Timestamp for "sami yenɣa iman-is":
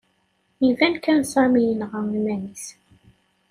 1.31-2.65